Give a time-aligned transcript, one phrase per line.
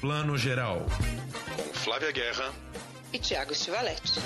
[0.00, 0.86] Plano Geral.
[1.54, 2.50] Com Flávia Guerra
[3.12, 4.18] e Tiago Stivaletti.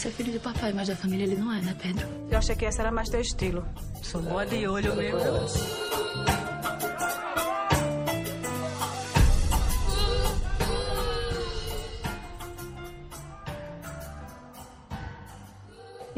[0.00, 2.08] Até ser filho de papai, mas da família ele não é, né, Pedro?
[2.30, 3.62] Eu achei que esse era mais teu estilo.
[4.02, 5.89] Sou boa de olho mesmo.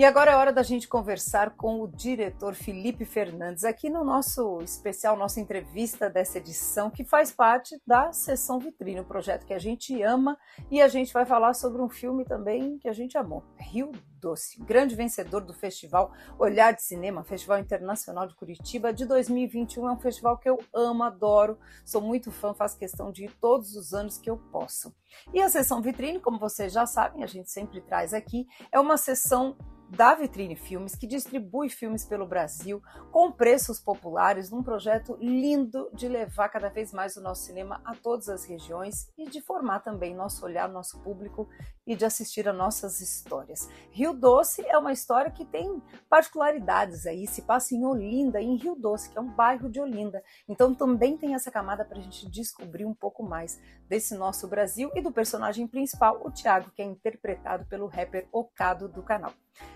[0.02, 4.60] E agora é hora da gente conversar com o diretor Felipe Fernandes, aqui no nosso
[4.60, 9.60] especial, nossa entrevista dessa edição, que faz parte da Sessão Vitrine, um projeto que a
[9.60, 10.36] gente ama,
[10.68, 14.60] e a gente vai falar sobre um filme também que a gente amou, Rio Doce,
[14.64, 19.88] grande vencedor do festival Olhar de Cinema, Festival Internacional de Curitiba de 2021.
[19.88, 23.76] É um festival que eu amo, adoro, sou muito fã, faço questão de ir todos
[23.76, 24.92] os anos que eu posso.
[25.32, 28.96] E a sessão vitrine, como vocês já sabem, a gente sempre traz aqui, é uma
[28.96, 29.56] sessão
[29.94, 36.08] da Vitrine Filmes, que distribui filmes pelo Brasil com preços populares, num projeto lindo de
[36.08, 40.14] levar cada vez mais o nosso cinema a todas as regiões e de formar também
[40.14, 41.46] nosso olhar, nosso público
[41.86, 43.68] e de assistir a nossas histórias.
[43.90, 48.74] Rio Doce é uma história que tem particularidades aí, se passa em Olinda, em Rio
[48.74, 50.22] Doce, que é um bairro de Olinda.
[50.48, 54.90] Então também tem essa camada para a gente descobrir um pouco mais desse nosso Brasil
[54.94, 59.32] e do personagem principal, o Tiago, que é interpretado pelo rapper Ocado do canal.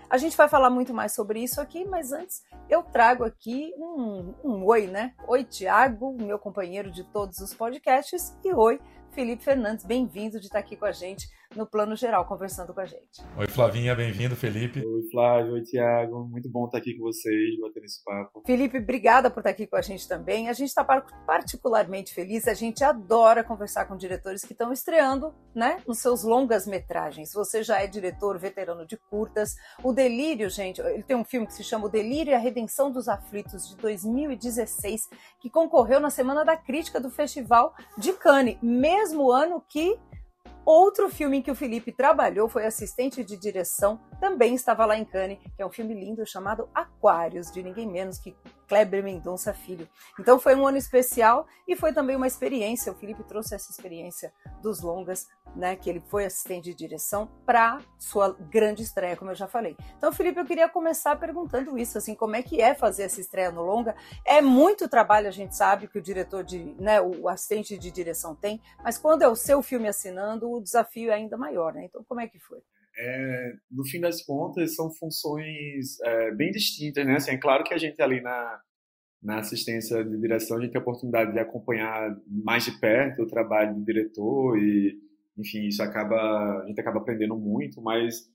[0.09, 4.33] A gente vai falar muito mais sobre isso aqui, mas antes eu trago aqui um,
[4.43, 5.13] um oi, né?
[5.27, 8.79] Oi, Tiago, meu companheiro de todos os podcasts, e oi,
[9.11, 12.85] Felipe Fernandes, bem-vindo de estar aqui com a gente no plano geral, conversando com a
[12.85, 13.21] gente.
[13.37, 14.85] Oi, Flavinha, bem-vindo, Felipe.
[14.85, 16.27] Oi, Flávio, oi, Tiago.
[16.29, 18.43] Muito bom estar aqui com vocês, bater esse papo.
[18.45, 20.49] Felipe, obrigada por estar aqui com a gente também.
[20.49, 25.81] A gente está particularmente feliz, a gente adora conversar com diretores que estão estreando né,
[25.87, 27.31] nos seus longas-metragens.
[27.33, 29.55] Você já é diretor veterano de curtas.
[29.83, 32.91] O Delírio, gente, ele tem um filme que se chama O Delírio e a Redenção
[32.91, 35.01] dos Aflitos, de 2016,
[35.39, 39.97] que concorreu na Semana da Crítica do Festival de Cannes, mesmo ano que
[40.67, 45.05] Outro filme em que o Felipe trabalhou foi assistente de direção, também estava lá em
[45.05, 48.35] Cannes, que é um filme lindo chamado Aquários, de ninguém menos que
[48.67, 49.87] Kleber Mendonça Filho.
[50.19, 52.91] Então foi um ano especial e foi também uma experiência.
[52.91, 57.79] O Felipe trouxe essa experiência dos longas, né, que ele foi assistente de direção para
[57.97, 59.77] sua grande estreia, como eu já falei.
[59.97, 63.51] Então, Felipe, eu queria começar perguntando isso, assim, como é que é fazer essa estreia
[63.51, 63.95] no longa?
[64.25, 68.35] É muito trabalho, a gente sabe que o diretor de, né, o assistente de direção
[68.35, 71.85] tem, mas quando é o seu filme assinando, o desafio é ainda maior, né?
[71.85, 72.61] Então, como é que foi?
[72.99, 77.15] É, no fim das contas, são funções é, bem distintas, né?
[77.15, 78.59] Assim, é claro que a gente ali na,
[79.21, 83.27] na assistência de direção, a gente tem a oportunidade de acompanhar mais de perto o
[83.27, 84.97] trabalho do diretor e,
[85.37, 88.27] enfim, isso acaba, a gente acaba aprendendo muito, mas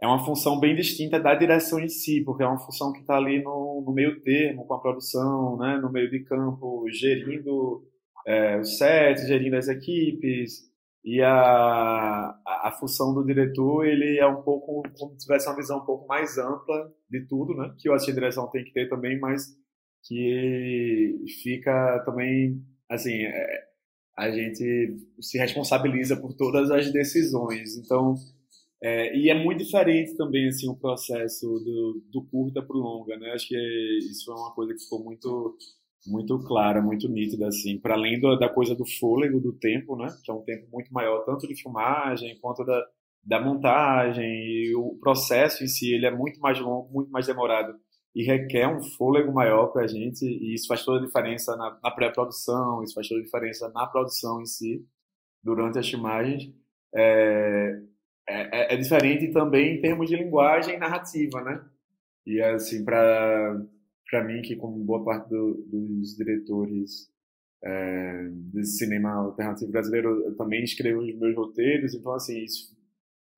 [0.00, 3.16] é uma função bem distinta da direção em si, porque é uma função que está
[3.16, 5.78] ali no, no, meio termo com a produção, né?
[5.78, 7.82] No meio de campo, gerindo
[8.26, 10.70] é, sets, gerindo as equipes,
[11.06, 15.78] e a, a, função do diretor, ele é um pouco, como se tivesse uma visão
[15.78, 17.72] um pouco mais ampla de tudo, né?
[17.78, 19.56] Que o assistente de direção tem que ter também, mas
[20.02, 23.64] que fica também, assim, é,
[24.18, 27.76] a gente se responsabiliza por todas as decisões.
[27.76, 28.16] Então,
[28.82, 33.16] é, e é muito diferente também, assim, o processo do, do curta para o longa,
[33.16, 33.30] né?
[33.30, 35.56] Acho que isso é uma coisa que ficou muito
[36.06, 40.06] muito clara, muito nítida, assim, para além do, da coisa do fôlego do tempo, né,
[40.24, 42.86] que é um tempo muito maior, tanto de filmagem quanto da,
[43.24, 47.74] da montagem, e o processo em si, ele é muito mais longo, muito mais demorado,
[48.14, 51.78] e requer um fôlego maior para a gente, e isso faz toda a diferença na,
[51.82, 54.84] na pré-produção, isso faz toda a diferença na produção em si,
[55.42, 56.52] durante as filmagens.
[56.94, 57.78] É,
[58.28, 61.64] é, é diferente também em termos de linguagem narrativa, né?
[62.26, 63.62] E assim, para
[64.10, 67.10] para mim, que como boa parte do, dos diretores
[67.64, 72.76] é, de cinema alternativo brasileiro, eu também escrevo os meus roteiros, então assim, isso,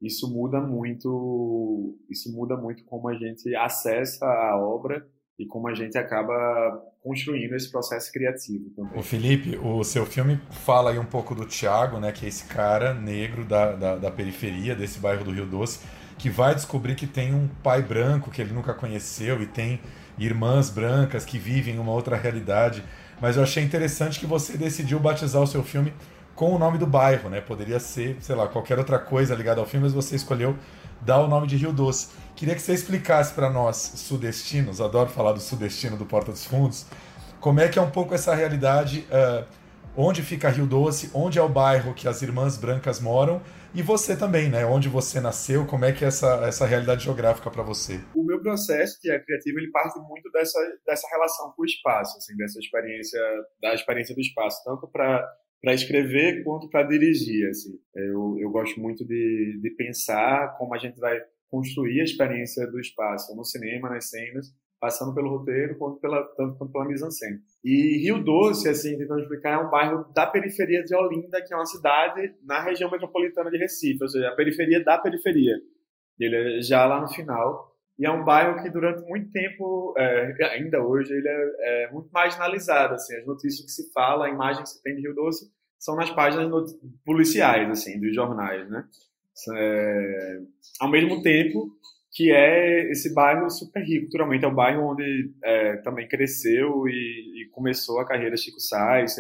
[0.02, 5.06] isso muda muito, isso muda muito como a gente acessa a obra
[5.38, 8.98] e como a gente acaba construindo esse processo criativo também.
[8.98, 12.46] O Felipe, o seu filme fala aí um pouco do Thiago, né, que é esse
[12.48, 15.80] cara negro da, da, da periferia desse bairro do Rio Doce,
[16.18, 19.80] que vai descobrir que tem um pai branco que ele nunca conheceu e tem
[20.18, 22.82] irmãs brancas que vivem uma outra realidade.
[23.20, 25.94] Mas eu achei interessante que você decidiu batizar o seu filme
[26.34, 27.40] com o nome do bairro, né?
[27.40, 30.56] Poderia ser, sei lá, qualquer outra coisa ligada ao filme, mas você escolheu
[31.00, 32.08] dar o nome de Rio Doce.
[32.36, 36.86] Queria que você explicasse para nós, sudestinos, adoro falar do sudestino do Porta dos Fundos,
[37.40, 39.44] como é que é um pouco essa realidade, uh,
[39.96, 43.40] onde fica Rio Doce, onde é o bairro que as irmãs brancas moram,
[43.74, 44.64] e você também, né?
[44.64, 48.00] Onde você nasceu, como é que é essa, essa realidade geográfica para você?
[48.14, 52.36] O meu processo de criativo, ele parte muito dessa, dessa relação com o espaço, assim,
[52.36, 53.20] dessa experiência,
[53.60, 55.26] da experiência do espaço, tanto para
[55.60, 57.48] para escrever quanto para dirigir.
[57.48, 57.78] Assim.
[57.94, 61.20] Eu, eu gosto muito de, de pensar como a gente vai
[61.50, 66.56] construir a experiência do espaço no cinema, nas cenas, passando pelo roteiro, quanto pela, tanto
[66.56, 67.40] quanto pela mise-en-scène.
[67.64, 71.56] E Rio Doce, assim, tentando explicar, é um bairro da periferia de Olinda, que é
[71.56, 75.56] uma cidade na região metropolitana de Recife, ou seja, a periferia da periferia.
[76.18, 77.68] Ele é já lá no final.
[77.98, 82.08] E é um bairro que durante muito tempo, é, ainda hoje, ele é, é, muito
[82.12, 82.94] marginalizado.
[82.94, 85.96] Assim, as notícias que se fala, a imagem que se tem de Rio Doce, são
[85.96, 86.72] nas páginas
[87.04, 88.84] policiais, assim, dos jornais, né?
[89.52, 90.40] É,
[90.80, 91.70] ao mesmo tempo
[92.18, 97.44] que é esse bairro super rico culturalmente, é o bairro onde é, também cresceu e,
[97.44, 99.16] e, começou a carreira Chico Sainz.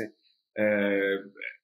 [0.56, 1.18] É,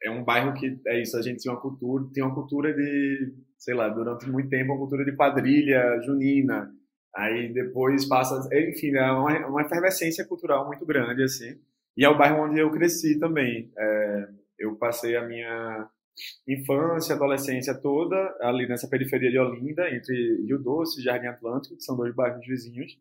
[0.05, 3.35] é, um bairro que é isso, a gente tem uma cultura, tem uma cultura de,
[3.59, 6.71] sei lá, durante muito tempo uma cultura de quadrilha junina.
[7.17, 11.59] Aí depois passa, enfim, é uma, uma efervescência cultural muito grande assim.
[11.97, 13.73] E é o bairro onde eu cresci também.
[13.77, 15.91] É, eu passei a minha
[16.46, 21.82] infância, adolescência toda ali nessa periferia de Olinda, entre Rio Doce e Jardim Atlântico, que
[21.82, 22.99] são dois bairros vizinhos,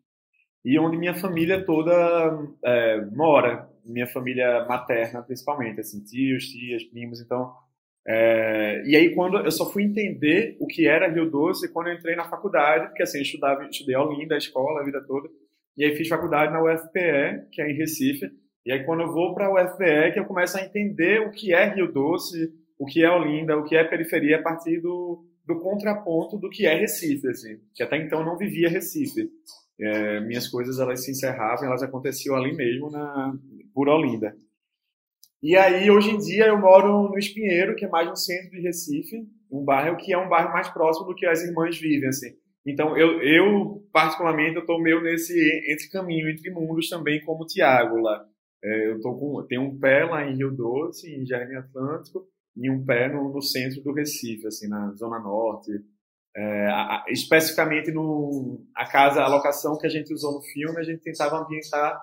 [0.64, 1.92] e onde minha família toda
[2.64, 7.52] é, mora, minha família materna principalmente, assim, tios, tias, primos, então...
[8.06, 11.94] É, e aí quando eu só fui entender o que era Rio Doce quando eu
[11.94, 15.26] entrei na faculdade, porque assim, eu estudava, estudei Olinda, a escola, a vida toda,
[15.74, 18.30] e aí fiz faculdade na UFPE, que é em Recife,
[18.66, 21.54] e aí quando eu vou para a UFPE que eu começo a entender o que
[21.54, 25.60] é Rio Doce, o que é Olinda, o que é periferia a partir do, do
[25.60, 29.30] contraponto do que é Recife, assim, que até então não vivia Recife.
[29.78, 33.34] É, minhas coisas elas se encerravam, elas aconteciam ali mesmo na
[33.72, 34.36] por Olinda.
[35.42, 38.60] E aí hoje em dia eu moro no Espinheiro, que é mais no centro de
[38.60, 42.34] Recife, um bairro que é um bairro mais próximo do que as irmãs vivem, assim.
[42.66, 45.34] Então eu, eu particularmente eu estou meio nesse
[45.68, 48.24] entre caminho entre mundos também como Tiago lá.
[48.62, 52.26] É, eu tô com, tenho um pé lá em Rio Doce, em Jardim Atlântico,
[52.56, 55.72] e um pé no, no centro do Recife, assim, na Zona Norte.
[56.36, 60.82] É, a, especificamente no a casa, a locação que a gente usou no filme, a
[60.82, 62.00] gente tentava ambientar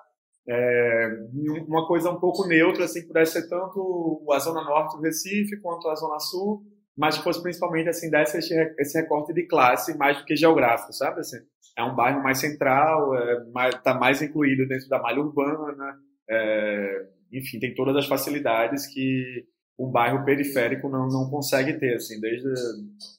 [0.47, 1.09] é,
[1.67, 5.87] uma coisa um pouco neutra, assim, pudesse ser tanto a Zona Norte do Recife quanto
[5.89, 6.63] a Zona Sul,
[6.97, 10.93] mas que fosse principalmente, assim, desse esse, esse recorte de classe mais do que geográfico,
[10.93, 11.19] sabe?
[11.19, 11.37] Assim,
[11.77, 15.97] é um bairro mais central, é, mais, tá mais incluído dentro da malha urbana,
[16.29, 19.45] é, enfim, tem todas as facilidades que
[19.81, 22.47] um bairro periférico não, não consegue ter, assim, desde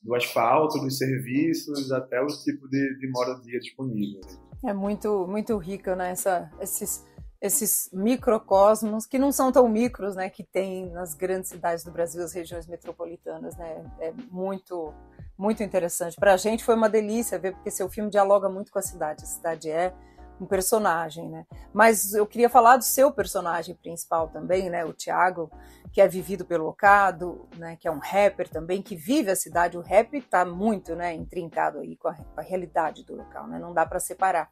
[0.01, 4.21] do asfalto, dos serviços, até o tipo de, de moradia disponível.
[4.65, 7.05] É muito, muito rica, né, essa, esses,
[7.41, 12.23] esses microcosmos, que não são tão micros, né, que tem nas grandes cidades do Brasil,
[12.23, 14.95] as regiões metropolitanas, né, é muito,
[15.37, 16.15] muito interessante.
[16.15, 19.25] Para a gente foi uma delícia ver, porque seu filme dialoga muito com a cidade,
[19.25, 19.93] a cidade é
[20.43, 21.47] um personagem, né?
[21.73, 24.85] Mas eu queria falar do seu personagem principal também, né?
[24.85, 25.51] O Tiago,
[25.93, 27.77] que é vivido pelo Ocado, né?
[27.77, 29.79] Que é um rapper também, que vive a cidade.
[29.79, 31.15] O rap está muito, né?
[31.15, 33.59] Intrincado aí com a, com a realidade do local, né?
[33.59, 34.51] Não dá para separar.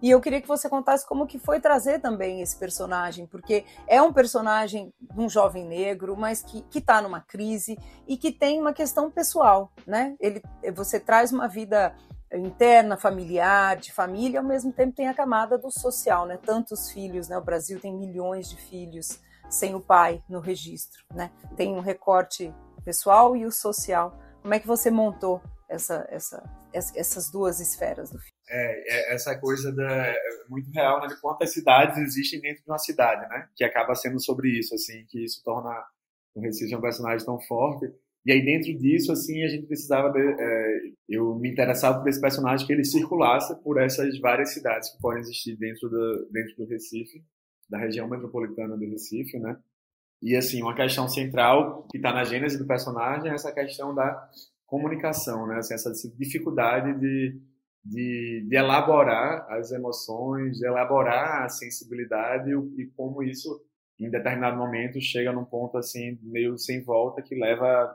[0.00, 4.00] E eu queria que você contasse como que foi trazer também esse personagem, porque é
[4.02, 7.76] um personagem de um jovem negro, mas que está numa crise
[8.06, 10.14] e que tem uma questão pessoal, né?
[10.20, 10.42] Ele,
[10.74, 11.96] você traz uma vida
[12.36, 16.38] interna, familiar, de família, ao mesmo tempo tem a camada do social, né?
[16.38, 17.36] Tantos filhos, né?
[17.38, 21.30] O Brasil tem milhões de filhos sem o pai no registro, né?
[21.56, 22.52] Tem um recorte
[22.84, 24.18] pessoal e o social.
[24.42, 28.34] Como é que você montou essa, essa, essas duas esferas do filme?
[28.48, 30.14] É, é essa coisa da, é
[30.48, 31.06] muito real, né?
[31.08, 33.48] De quantas cidades existem dentro de uma cidade, né?
[33.56, 35.70] Que acaba sendo sobre isso, assim, que isso torna
[36.34, 37.92] o Recife um personagem tão forte.
[38.26, 42.20] E aí dentro disso, assim, a gente precisava, de, é, eu me interessava por esse
[42.20, 46.66] personagem que ele circulasse por essas várias cidades que podem existir dentro do, dentro do
[46.66, 47.22] Recife,
[47.68, 49.56] da região metropolitana do Recife, né?
[50.22, 54.30] E assim, uma questão central que está na gênese do personagem é essa questão da
[54.64, 55.58] comunicação, né?
[55.58, 57.38] Assim, essa dificuldade de,
[57.84, 63.60] de, de, elaborar as emoções, de elaborar a sensibilidade e, e como isso
[63.98, 67.94] em determinado momento chega num ponto assim meio sem volta que leva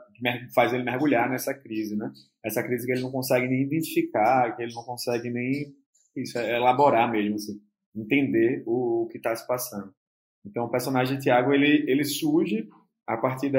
[0.54, 2.10] faz ele mergulhar nessa crise, né?
[2.44, 5.74] Essa crise que ele não consegue nem identificar, que ele não consegue nem
[6.16, 7.60] isso, é elaborar mesmo assim,
[7.94, 9.92] entender o, o que está se passando.
[10.44, 12.66] Então o personagem de Tiago ele ele surge
[13.06, 13.58] a partir de,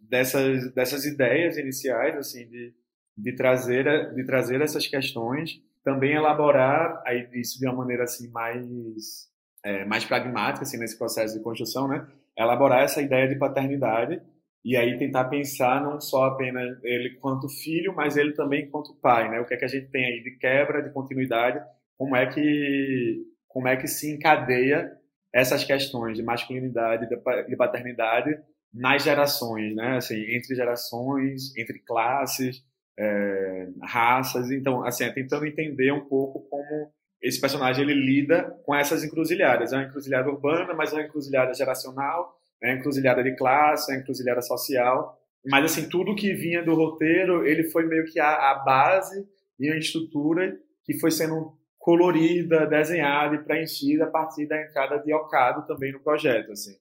[0.00, 2.74] dessas dessas ideias iniciais assim de
[3.16, 9.28] de trazer de trazer essas questões, também elaborar aí isso de uma maneira assim mais
[9.68, 12.06] é, mais pragmática assim, nesse processo de construção, né?
[12.36, 14.22] elaborar essa ideia de paternidade
[14.64, 19.30] e aí tentar pensar não só apenas ele quanto filho, mas ele também quanto pai,
[19.30, 19.40] né?
[19.40, 21.60] O que é que a gente tem aí de quebra, de continuidade,
[21.96, 24.92] como é que como é que se encadeia
[25.32, 28.38] essas questões de masculinidade de paternidade
[28.72, 29.96] nas gerações, né?
[29.96, 32.62] Assim, entre gerações, entre classes,
[32.98, 34.50] é, raças.
[34.50, 39.72] Então, assim, é tentando entender um pouco como esse personagem ele lida com essas encruzilhadas.
[39.72, 43.94] É uma encruzilhada urbana, mas é uma encruzilhada geracional, é uma encruzilhada de classe, é
[43.94, 45.18] uma encruzilhada social.
[45.46, 49.26] Mas, assim, tudo que vinha do roteiro, ele foi meio que a, a base
[49.58, 55.12] e a estrutura que foi sendo colorida, desenhada e preenchida a partir da entrada de
[55.12, 56.76] Ocado também no projeto, assim.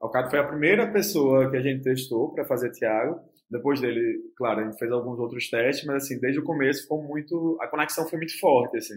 [0.00, 3.20] Ocado foi a primeira pessoa que a gente testou para fazer Tiago.
[3.50, 7.02] Depois dele, claro, a gente fez alguns outros testes, mas assim, desde o começo ficou
[7.02, 8.94] muito, a conexão foi muito forte, assim.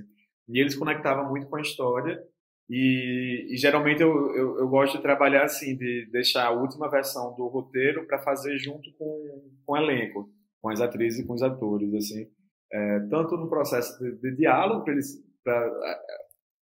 [0.48, 2.22] E eles conectavam muito com a história.
[2.70, 7.36] E, e geralmente eu, eu, eu, gosto de trabalhar assim, de deixar a última versão
[7.36, 10.30] do roteiro para fazer junto com, com o elenco,
[10.62, 12.28] com as atrizes e com os atores, assim.
[12.72, 16.00] É, tanto no processo de, de diálogo, para eles, pra,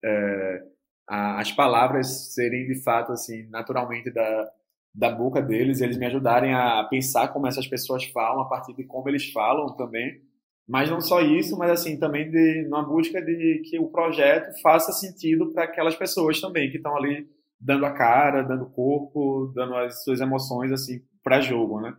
[0.04, 0.64] é,
[1.08, 4.52] a, as palavras serem de fato assim, naturalmente da,
[4.94, 8.84] da boca deles, eles me ajudarem a pensar como essas pessoas falam, a partir de
[8.84, 10.22] como eles falam também.
[10.70, 15.52] Mas não só isso, mas assim também de busca de que o projeto faça sentido
[15.52, 17.28] para aquelas pessoas também que estão ali
[17.60, 21.98] dando a cara, dando corpo, dando as suas emoções assim para jogo, né?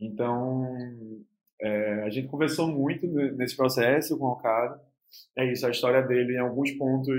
[0.00, 0.64] Então
[1.60, 4.82] é, a gente conversou muito nesse processo com o cara.
[5.36, 7.16] É isso, a história dele em alguns pontos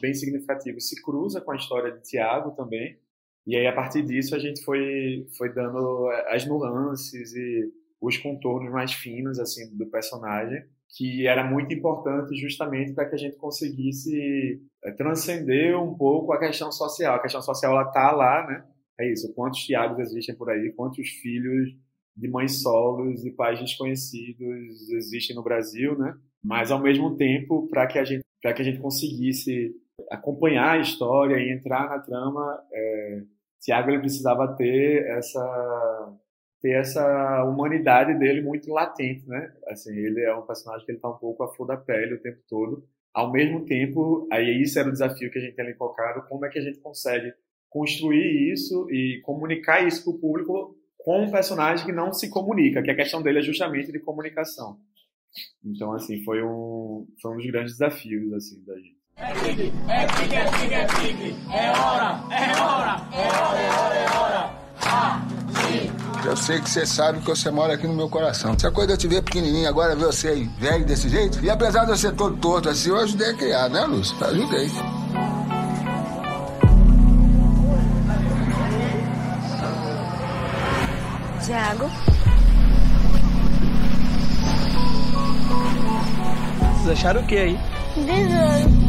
[0.00, 2.98] bem significativos se cruza com a história de Tiago também.
[3.46, 8.72] E aí a partir disso a gente foi foi dando as nuances e os contornos
[8.72, 10.62] mais finos assim do personagem,
[10.96, 16.38] que era muito importante justamente para que a gente conseguisse eh, transcender um pouco a
[16.38, 17.16] questão social.
[17.16, 18.64] A questão social ela tá lá, né?
[18.98, 19.32] É isso.
[19.34, 20.72] Quantos Tiagos existem por aí?
[20.72, 21.76] Quantos filhos
[22.16, 26.16] de mães solos e pais desconhecidos existem no Brasil, né?
[26.42, 29.74] Mas ao mesmo tempo, para que a gente para que a gente conseguisse
[30.12, 33.22] acompanhar a história e entrar na trama, é,
[33.60, 36.14] Tiago ele precisava ter essa
[36.60, 39.52] ter essa humanidade dele muito latente, né?
[39.68, 42.20] Assim, ele é um personagem que ele tá um pouco a flor da pele o
[42.20, 42.84] tempo todo.
[43.14, 46.48] Ao mesmo tempo, aí isso era o desafio que a gente tem colocado, como é
[46.48, 47.32] que a gente consegue
[47.68, 52.82] construir isso e comunicar isso para o público com um personagem que não se comunica,
[52.82, 54.78] que a questão dele é justamente de comunicação.
[55.64, 58.98] Então, assim, foi um, foi um dos grandes desafios, assim, da gente.
[59.16, 61.36] É pique, é pique, é pique, é pique.
[61.52, 64.58] É hora, é hora, é hora, é hora, é hora.
[64.82, 65.27] Ah.
[66.24, 68.52] Eu sei que você sabe que você mora aqui no meu coração.
[68.52, 71.42] Essa coisa de eu te ver pequenininho, agora ver você aí, velho desse jeito.
[71.44, 74.16] E apesar de eu ser todo torto assim, eu ajudei a criar, né, Lúcio?
[74.24, 74.70] Ajudei.
[81.44, 81.90] Tiago.
[86.74, 87.58] Vocês acharam o que aí?
[87.96, 88.88] Besouro.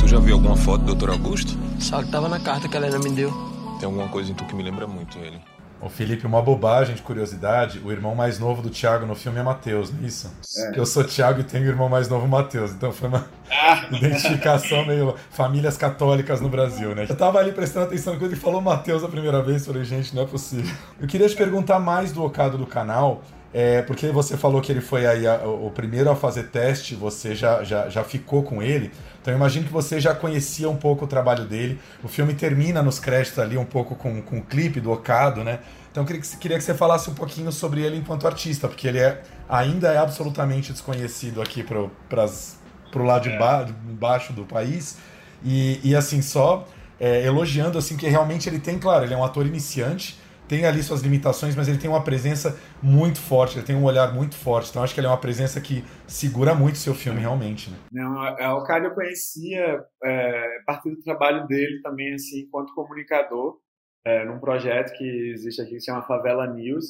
[0.00, 1.10] Tu já viu alguma foto do Dr.
[1.10, 1.65] Augusto?
[1.80, 3.30] Só que tava na carta que a Helena me deu.
[3.78, 5.40] Tem alguma coisa em tu que me lembra muito ele.
[5.78, 9.42] Ô Felipe, uma bobagem de curiosidade, o irmão mais novo do Thiago no filme é
[9.42, 10.32] Matheus, não é isso?
[10.56, 10.78] É.
[10.78, 13.86] Eu sou Thiago e tenho o irmão mais novo Matheus, então foi uma ah.
[13.92, 17.04] identificação meio famílias católicas no Brasil, né?
[17.06, 20.22] Eu tava ali prestando atenção quando ele falou Matheus a primeira vez, falei, gente, não
[20.22, 20.74] é possível.
[20.98, 23.22] Eu queria te perguntar mais do Ocado do canal,
[23.58, 27.34] é, porque você falou que ele foi aí a, o primeiro a fazer teste, você
[27.34, 28.92] já, já, já ficou com ele.
[29.22, 31.80] Então eu imagino que você já conhecia um pouco o trabalho dele.
[32.04, 35.60] O filme termina nos créditos ali um pouco com, com o clipe do Ocado, né?
[35.90, 38.86] Então eu queria que, queria que você falasse um pouquinho sobre ele enquanto artista, porque
[38.86, 44.44] ele é, ainda é absolutamente desconhecido aqui para o lado de, ba de, baixo do
[44.44, 44.98] país.
[45.42, 46.68] E, e assim, só
[47.00, 50.82] é, elogiando assim que realmente ele tem, claro, ele é um ator iniciante, tem ali
[50.82, 54.70] suas limitações, mas ele tem uma presença muito forte, ele tem um olhar muito forte.
[54.70, 57.70] Então acho que ele é uma presença que segura muito o seu filme realmente.
[57.70, 57.76] Né?
[57.92, 62.74] Não, é, o cara eu conhecia é, a partir do trabalho dele também, assim, enquanto
[62.74, 63.58] comunicador,
[64.04, 66.86] é, num projeto que existe aqui que se chama Favela News,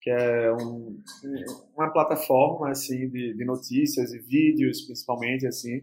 [0.00, 0.98] que é um,
[1.76, 5.82] uma plataforma assim de, de notícias e vídeos, principalmente assim,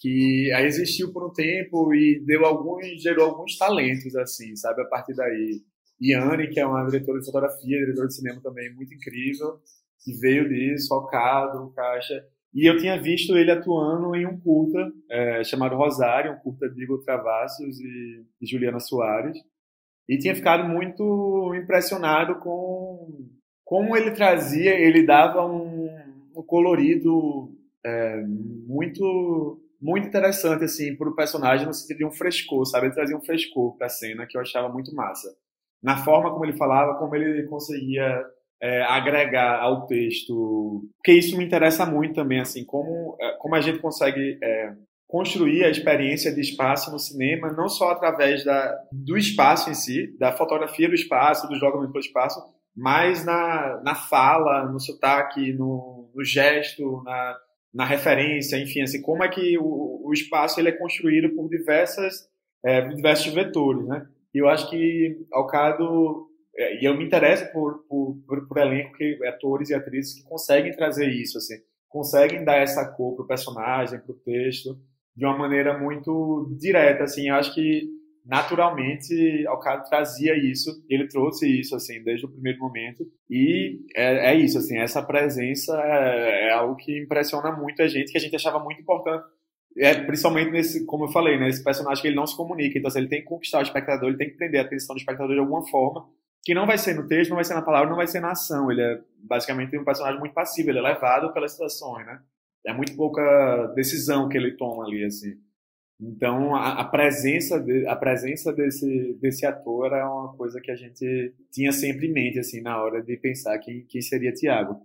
[0.00, 4.86] que aí existiu por um tempo e deu alguns, gerou alguns talentos, assim, sabe, a
[4.86, 5.62] partir daí.
[6.02, 9.58] Yane, que é uma diretora de fotografia, diretora de cinema também muito incrível,
[10.02, 12.24] que veio disso, focado, caixa.
[12.54, 16.82] E eu tinha visto ele atuando em um curta é, chamado Rosário, um curta de
[16.82, 19.36] Igor Travassos e, e Juliana Soares.
[20.08, 23.28] E tinha ficado muito impressionado com
[23.64, 25.86] como ele trazia, ele dava um,
[26.34, 28.20] um colorido é,
[28.66, 32.86] muito muito interessante assim para o personagem no sentido de um frescor, sabe?
[32.86, 35.28] Ele trazia um frescor para a cena que eu achava muito massa.
[35.82, 38.22] Na forma como ele falava, como ele conseguia
[38.62, 43.60] é, agregar ao texto, porque isso me interessa muito também, assim, como é, como a
[43.60, 44.72] gente consegue é,
[45.08, 50.16] construir a experiência de espaço no cinema, não só através da, do espaço em si,
[50.18, 52.40] da fotografia do espaço, do jogamento do espaço,
[52.76, 57.36] mas na, na fala, no sotaque, no, no gesto, na,
[57.74, 62.28] na referência, enfim, assim, como é que o, o espaço ele é construído por diversas,
[62.64, 64.06] é, diversos vetores, né?
[64.34, 68.96] E eu acho que Alcado, é, e eu me interesso por, por, por, por elenco,
[68.96, 71.56] que, atores e atrizes que conseguem trazer isso, assim,
[71.88, 74.78] conseguem dar essa cor pro personagem, pro texto,
[75.16, 81.48] de uma maneira muito direta, assim, eu acho que naturalmente Alcado trazia isso, ele trouxe
[81.60, 86.52] isso assim desde o primeiro momento e é, é isso assim, essa presença é, é,
[86.52, 89.24] algo que impressiona muito a gente, que a gente achava muito importante.
[89.78, 92.88] É, principalmente nesse, como eu falei, né, esse personagem que ele não se comunica, então
[92.88, 95.32] assim, ele tem que conquistar o espectador, ele tem que prender a atenção do espectador
[95.32, 96.08] de alguma forma,
[96.42, 98.32] que não vai ser no texto, não vai ser na palavra, não vai ser na
[98.32, 98.70] ação.
[98.70, 102.20] Ele é basicamente um personagem muito passivo, ele é levado pelas situações, né?
[102.66, 105.34] É muito pouca decisão que ele toma ali, assim.
[106.00, 110.76] Então, a, a, presença, de, a presença desse, desse ator é uma coisa que a
[110.76, 114.80] gente tinha sempre em mente, assim, na hora de pensar quem, quem seria Tiago.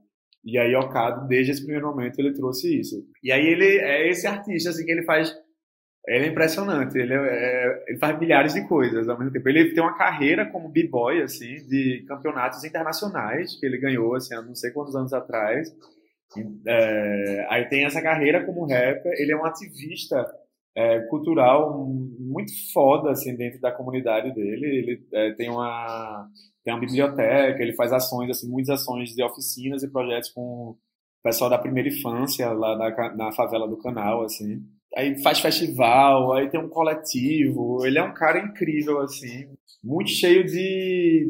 [0.46, 3.04] E aí, Ocado, desde esse primeiro momento, ele trouxe isso.
[3.24, 5.36] E aí, ele é esse artista, assim, que ele faz...
[6.08, 9.50] Ele é impressionante, ele, é, é ele faz milhares de coisas ao mesmo tempo.
[9.50, 14.42] Ele tem uma carreira como b-boy, assim, de campeonatos internacionais, que ele ganhou, assim, há
[14.42, 15.68] não sei quantos anos atrás.
[16.68, 20.26] É, aí tem essa carreira como rapper, ele é um ativista
[20.76, 21.88] é, cultural
[22.20, 24.66] muito foda assim dentro da comunidade dele.
[24.66, 26.28] Ele é, tem uma
[26.66, 30.78] tem uma biblioteca, ele faz ações assim, muitas ações de oficinas e projetos com o
[31.24, 34.64] pessoal da primeira infância lá na, na favela do canal, assim.
[34.98, 37.86] Aí faz festival, aí tem um coletivo.
[37.86, 39.48] Ele é um cara incrível assim,
[39.84, 41.30] muito cheio de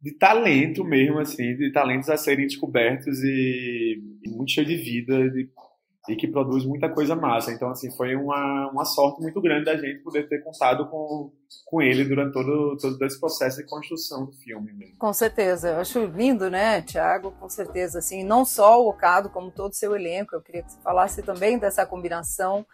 [0.00, 5.50] de talento mesmo, assim, de talentos a serem descobertos e, muito cheio de vida, de
[6.08, 7.52] e que produz muita coisa massa.
[7.52, 11.30] Então, assim, foi uma, uma sorte muito grande da gente poder ter contado com,
[11.66, 14.72] com ele durante todo, todo esse processo de construção do filme.
[14.72, 14.96] Mesmo.
[14.98, 15.70] Com certeza.
[15.70, 17.32] Eu acho lindo, né, Tiago?
[17.32, 17.98] Com certeza.
[17.98, 20.34] Assim, não só o Ocado, como todo o seu elenco.
[20.34, 22.66] Eu queria que você falasse também dessa combinação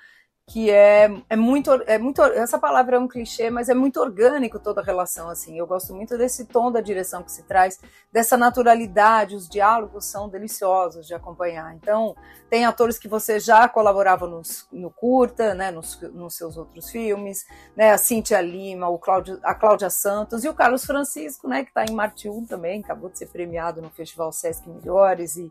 [0.46, 4.58] que é, é muito é muito essa palavra é um clichê, mas é muito orgânico
[4.58, 5.58] toda a relação assim.
[5.58, 7.80] Eu gosto muito desse tom da direção que se traz,
[8.12, 11.74] dessa naturalidade, os diálogos são deliciosos de acompanhar.
[11.74, 12.14] Então,
[12.50, 17.46] tem atores que você já colaborava nos, no curta, né, nos, nos seus outros filmes,
[17.74, 21.70] né, a Cíntia Lima, o Cláudio, a Cláudia Santos e o Carlos Francisco, né, que
[21.70, 25.50] está em Marte 1 também, acabou de ser premiado no Festival Sesc Melhores e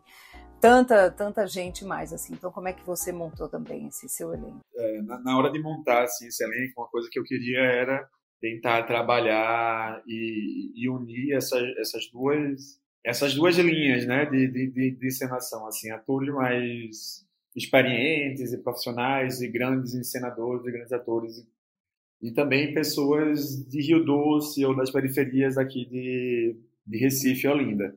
[0.64, 2.32] tanta, tanta gente mais, assim.
[2.32, 4.60] Então, como é que você montou também esse seu elenco?
[4.74, 8.08] É, na, na, hora de montar assim, esse elenco, uma coisa que eu queria era
[8.40, 14.90] tentar trabalhar e, e unir essa, essas duas essas duas linhas, né, de, de, de,
[14.92, 17.22] de encenação, assim, atores mais
[17.54, 21.46] experientes e profissionais e grandes encenadores e grandes atores
[22.22, 27.94] e, também pessoas de Rio Doce ou das periferias aqui de, de Recife Olinda.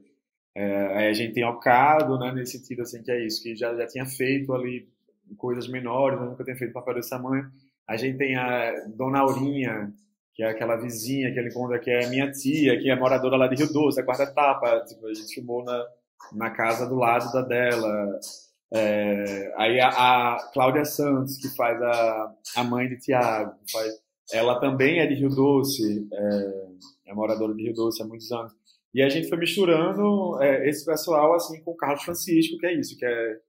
[0.57, 3.75] É, aí a gente tem Alcado, né, nesse sentido assim, que é isso, que já,
[3.75, 4.89] já tinha feito ali
[5.37, 7.47] coisas menores, nunca tinha feito papel desse tamanho.
[7.87, 9.93] A gente tem a Dona Aurinha,
[10.33, 13.47] que é aquela vizinha que ele encontra, que é minha tia, que é moradora lá
[13.47, 14.83] de Rio Doce, a quarta etapa.
[14.87, 15.85] Tipo, a gente filmou na,
[16.33, 18.19] na casa do lado da dela.
[18.73, 23.93] É, aí a, a Cláudia Santos, que faz a, a mãe de Tiago, faz,
[24.33, 28.53] ela também é de Rio Doce, é, é moradora de Rio Doce há muitos anos.
[28.93, 32.73] E a gente foi misturando é, esse pessoal assim com o Carlos Francisco, que é
[32.73, 33.39] isso, que é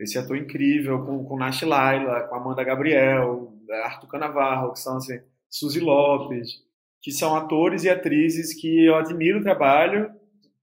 [0.00, 3.52] esse ator incrível, com, com Nash Laila, com Amanda Gabriel,
[3.84, 6.48] Arthur Canavarro, que são assim, Suzy Lopes,
[7.02, 10.10] que são atores e atrizes que eu admiro o trabalho,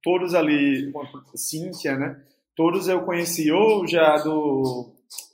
[0.01, 0.91] todos ali,
[1.36, 2.21] Cíntia, né?
[2.56, 4.91] Todos eu conheci ou já do,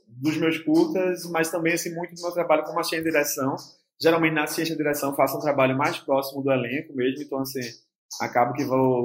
[0.07, 3.55] dos meus curtas, mas também assim, muito do meu trabalho como assistente de direção.
[4.01, 7.61] Geralmente na assistência de direção faço um trabalho mais próximo do elenco mesmo, então assim,
[8.21, 9.03] acabo que vou,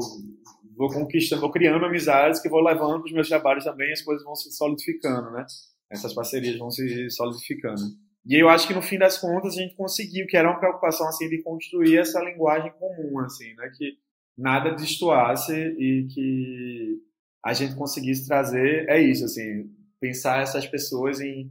[0.76, 4.24] vou conquistando, vou criando amizades que vou levando para os meus trabalhos também, as coisas
[4.24, 5.46] vão se solidificando, né?
[5.90, 7.82] essas parcerias vão se solidificando.
[8.26, 11.08] E eu acho que no fim das contas a gente conseguiu, que era uma preocupação
[11.08, 13.96] assim de construir essa linguagem comum, assim, né, que
[14.36, 17.02] nada destoasse e que
[17.42, 21.50] a gente conseguisse trazer é isso, assim, pensar essas pessoas em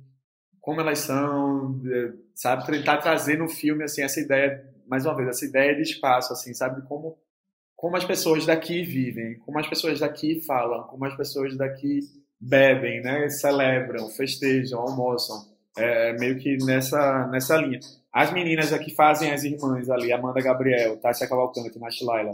[0.61, 1.81] como elas são,
[2.35, 6.33] sabe, tentar trazer no filme assim essa ideia, mais uma vez, essa ideia de espaço,
[6.33, 7.17] assim, sabe, como
[7.77, 11.99] como as pessoas daqui vivem, como as pessoas daqui falam, como as pessoas daqui
[12.41, 15.37] bebem, né, celebram, festejam, almoçam,
[15.77, 17.79] é, meio que nessa nessa linha.
[18.11, 22.31] As meninas aqui fazem as irmãs ali, Amanda Gabriel, Tássia Cavalcante, Nath Laila,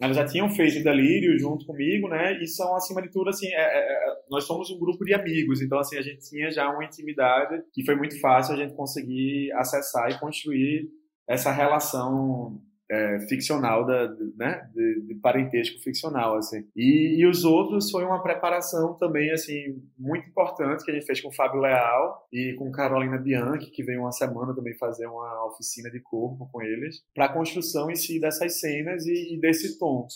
[0.00, 2.40] elas já tinham feito Delírio junto comigo, né?
[2.40, 5.60] E são, acima de tudo, assim, é, é, é, nós somos um grupo de amigos,
[5.60, 9.52] então, assim, a gente tinha já uma intimidade que foi muito fácil a gente conseguir
[9.52, 10.88] acessar e construir
[11.28, 12.58] essa relação
[12.90, 16.66] é, ficcional, da, né, de, de, parentesco ficcional, assim.
[16.74, 21.20] E, e, os outros foi uma preparação também, assim, muito importante que a gente fez
[21.20, 25.46] com o Fábio Leal e com Carolina Bianchi, que veio uma semana também fazer uma
[25.46, 29.78] oficina de corpo com eles, para a construção em si dessas cenas e, e desse
[29.78, 30.08] tom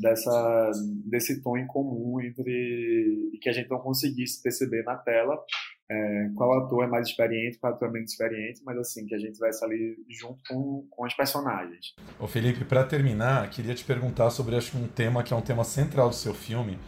[0.00, 0.70] dessa
[1.04, 5.42] desse tom em comum entre que a gente não conseguisse perceber na tela
[5.90, 9.18] é, qual ator é mais experiente, qual ator é menos experiente, mas assim, que a
[9.18, 11.94] gente vai ali junto com, com os personagens.
[12.18, 15.64] Ô Felipe, para terminar, queria te perguntar sobre acho, um tema que é um tema
[15.64, 16.78] central do seu filme,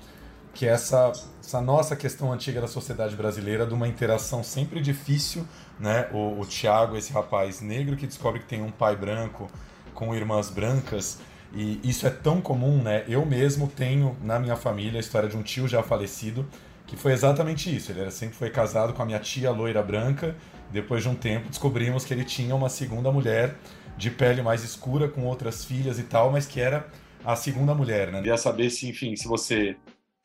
[0.55, 1.11] que é essa,
[1.41, 5.45] essa nossa questão antiga da sociedade brasileira, de uma interação sempre difícil,
[5.81, 6.09] né?
[6.13, 9.51] O, o Tiago, esse rapaz negro que descobre que tem um pai branco
[9.95, 11.19] com irmãs brancas,
[11.55, 13.05] e isso é tão comum, né?
[13.09, 16.47] Eu mesmo tenho na minha família a história de um tio já falecido
[16.87, 17.93] que foi exatamente isso.
[17.93, 20.37] Ele era, sempre foi casado com a minha tia loira branca.
[20.71, 23.57] Depois de um tempo, descobrimos que ele tinha uma segunda mulher
[23.97, 26.89] de pele mais escura, com outras filhas e tal, mas que era
[27.25, 28.19] a segunda mulher, né?
[28.19, 29.77] Queria saber se, enfim, se você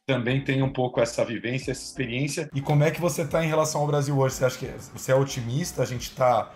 [0.08, 2.50] também tem um pouco essa vivência, essa experiência.
[2.56, 4.36] E como é que você está em relação ao Brasil hoje?
[4.36, 5.84] Você acha que você é otimista?
[5.84, 6.52] A gente está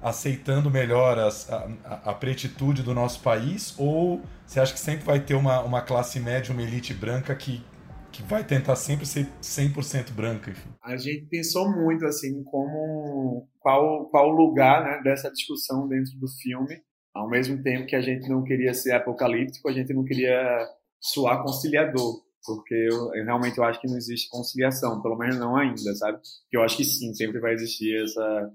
[0.00, 1.68] aceitando melhor as, a,
[2.04, 3.74] a, pretitude do nosso país?
[3.76, 7.64] Ou você acha que sempre vai ter uma, uma classe média, uma elite branca que,
[8.12, 10.50] que vai tentar sempre ser 100% branca.
[10.50, 10.70] Enfim.
[10.82, 16.80] A gente pensou muito assim como qual qual lugar né, dessa discussão dentro do filme,
[17.14, 20.68] ao mesmo tempo que a gente não queria ser apocalíptico, a gente não queria
[21.00, 25.56] soar conciliador, porque eu, eu realmente eu acho que não existe conciliação, pelo menos não
[25.56, 26.20] ainda, sabe?
[26.50, 28.52] Que eu acho que sim, sempre vai existir essa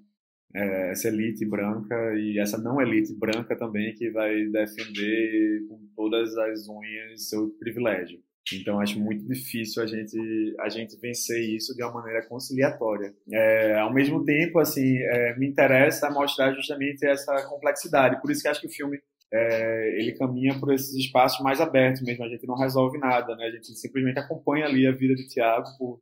[0.56, 6.38] é, essa elite branca e essa não elite branca também que vai defender com todas
[6.38, 8.20] as unhas seu privilégio.
[8.56, 13.14] Então acho muito difícil a gente a gente vencer isso de uma maneira conciliatória.
[13.32, 18.22] É, ao mesmo tempo, assim, é, me interessa mostrar justamente essa complexidade.
[18.22, 19.00] Por isso que acho que o filme
[19.34, 22.24] é, ele caminha por esses espaços mais abertos mesmo.
[22.24, 23.46] A gente não resolve nada, né?
[23.46, 26.00] A gente simplesmente acompanha ali a vida de Tiago por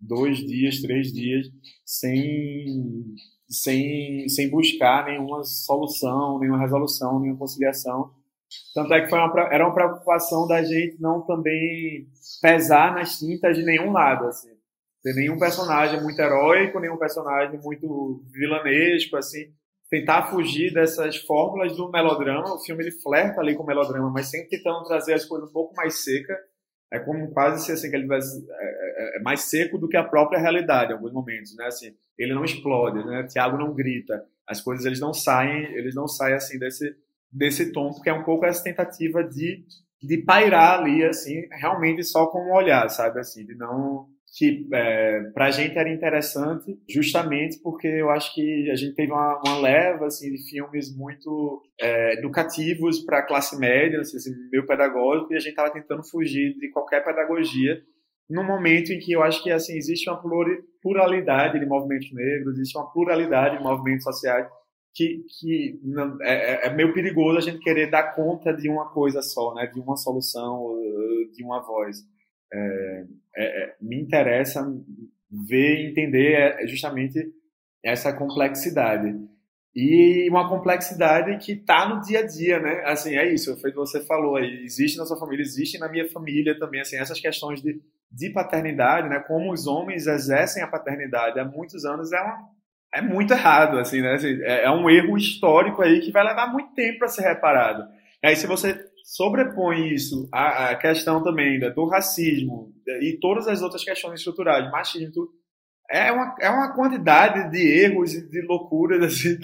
[0.00, 1.46] dois dias, três dias,
[1.84, 3.04] sem
[3.48, 8.12] sem sem buscar nenhuma solução, nenhuma resolução, nenhuma conciliação
[8.74, 12.06] tanto é que foi uma, era uma preocupação da gente não também
[12.40, 14.50] pesar nas tintas de nenhum lado, assim.
[15.02, 19.52] Ter nenhum personagem muito heróico, nenhum personagem muito vilanesco, assim.
[19.90, 22.54] Tentar fugir dessas fórmulas do melodrama.
[22.54, 25.52] O filme ele flerta ali com o melodrama, mas sempre tentando trazer as coisas um
[25.52, 26.36] pouco mais secas.
[26.90, 29.96] É como quase se assim, que ele tivesse, é, é, é, mais seco do que
[29.96, 31.66] a própria realidade em alguns momentos, né?
[31.66, 33.24] Assim, ele não explode, né?
[33.24, 34.24] Tiago não grita.
[34.46, 36.96] As coisas eles não saem, eles não saem assim desse
[37.32, 39.64] desse tom, porque é um pouco essa tentativa de,
[40.02, 45.20] de pairar ali, assim, realmente só com um olhar, sabe, assim, de não que é,
[45.32, 49.58] para a gente era interessante justamente porque eu acho que a gente teve uma, uma
[49.58, 55.32] leva assim de filmes muito é, educativos para a classe média, assim, assim, meio pedagógico
[55.32, 57.82] e a gente estava tentando fugir de qualquer pedagogia
[58.28, 60.20] num momento em que eu acho que assim existe uma
[60.82, 64.46] pluralidade de movimentos negros, existe uma pluralidade de movimentos sociais
[64.98, 65.80] que, que
[66.22, 69.64] é, é, é, meio perigoso a gente querer dar conta de uma coisa só, né?
[69.68, 70.74] De uma solução,
[71.32, 71.98] de uma voz.
[72.52, 73.04] É,
[73.36, 74.66] é, é me interessa
[75.30, 77.32] ver e entender justamente
[77.84, 79.16] essa complexidade.
[79.72, 82.82] E uma complexidade que está no dia a dia, né?
[82.84, 84.64] Assim, é isso, foi o que você falou aí.
[84.64, 87.80] Existe na sua família, existe na minha família também, assim, essas questões de,
[88.10, 89.20] de paternidade, né?
[89.20, 92.57] Como os homens exercem a paternidade há muitos anos é uma
[92.94, 94.14] é muito errado, assim, né?
[94.14, 97.84] Assim, é, é, um erro histórico aí que vai levar muito tempo para ser reparado.
[98.24, 104.20] Aí, se você sobrepõe isso à, questão também do racismo e todas as outras questões
[104.20, 105.28] estruturais, machismo,
[105.90, 109.38] é uma, é uma quantidade de erros e de loucuras, assim,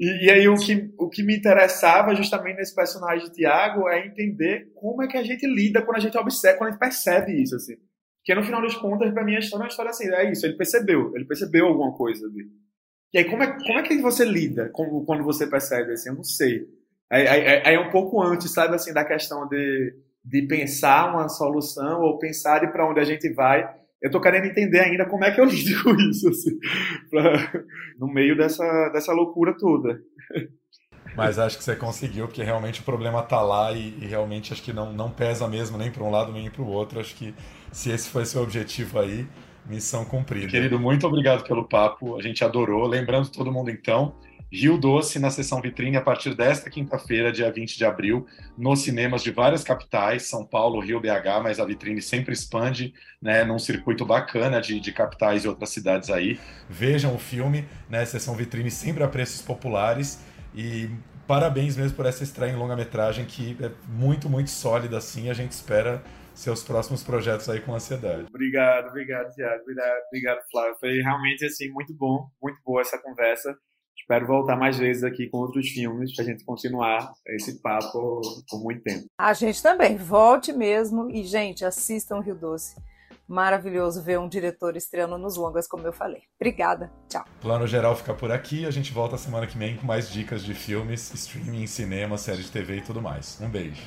[0.00, 4.04] e, e, aí o que, o que me interessava justamente nesse personagem de Tiago é
[4.04, 7.40] entender como é que a gente lida quando a gente observa, quando a gente percebe
[7.40, 7.76] isso, assim.
[8.22, 10.46] Porque no final das contas, pra mim, a história é uma história assim, é isso,
[10.46, 12.50] ele percebeu, ele percebeu alguma coisa dele.
[13.12, 16.08] E aí, como é, como é que você lida com, quando você percebe assim?
[16.08, 16.66] Eu não sei.
[17.10, 22.18] Aí é um pouco antes, sabe, assim, da questão de, de pensar uma solução ou
[22.18, 23.68] pensar de para onde a gente vai.
[24.00, 26.56] Eu tô querendo entender ainda como é que eu lido com isso, assim,
[27.10, 27.64] pra,
[27.98, 30.00] no meio dessa, dessa loucura toda.
[31.16, 34.62] Mas acho que você conseguiu, porque realmente o problema tá lá e, e realmente acho
[34.62, 37.00] que não, não pesa mesmo nem para um lado nem para o outro.
[37.00, 37.34] Acho que
[37.70, 39.26] se esse foi seu objetivo aí,
[39.66, 40.48] missão cumprida.
[40.48, 42.86] Querido, muito obrigado pelo papo, a gente adorou.
[42.86, 44.14] Lembrando todo mundo então,
[44.52, 49.22] Rio Doce na sessão vitrine a partir desta quinta-feira, dia 20 de abril, nos cinemas
[49.22, 54.04] de várias capitais, São Paulo, Rio, BH, mas a vitrine sempre expande, né, num circuito
[54.04, 56.38] bacana de, de capitais e outras cidades aí.
[56.68, 60.22] Vejam o filme, né, sessão vitrine sempre a preços populares
[60.54, 60.90] e
[61.26, 65.30] parabéns mesmo por essa estreia em longa-metragem que é muito, muito sólida assim.
[65.30, 66.02] A gente espera
[66.34, 68.26] seus próximos projetos aí com ansiedade.
[68.28, 69.62] Obrigado, obrigado, Tiago.
[69.62, 70.76] Obrigado, obrigado, Flávio.
[70.80, 73.56] Foi realmente assim muito bom, muito boa essa conversa.
[73.96, 78.62] Espero voltar mais vezes aqui com outros filmes para a gente continuar esse papo por
[78.62, 79.06] muito tempo.
[79.18, 79.96] A gente também.
[79.96, 82.74] Volte mesmo e, gente, assistam Rio Doce
[83.26, 86.22] maravilhoso ver um diretor estreando nos longas, como eu falei.
[86.40, 87.24] Obrigada, tchau.
[87.40, 88.66] Plano geral fica por aqui.
[88.66, 92.50] A gente volta semana que vem com mais dicas de filmes, streaming, cinema, série de
[92.50, 93.40] TV e tudo mais.
[93.40, 93.82] Um beijo.